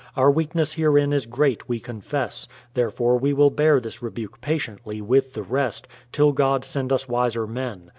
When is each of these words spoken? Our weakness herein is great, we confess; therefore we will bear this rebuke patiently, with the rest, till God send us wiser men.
Our 0.17 0.31
weakness 0.31 0.73
herein 0.73 1.13
is 1.13 1.27
great, 1.27 1.69
we 1.69 1.79
confess; 1.79 2.47
therefore 2.73 3.17
we 3.19 3.33
will 3.33 3.51
bear 3.51 3.79
this 3.79 4.01
rebuke 4.01 4.41
patiently, 4.41 4.99
with 4.99 5.33
the 5.35 5.43
rest, 5.43 5.87
till 6.11 6.31
God 6.31 6.65
send 6.65 6.91
us 6.91 7.07
wiser 7.07 7.45
men. 7.45 7.89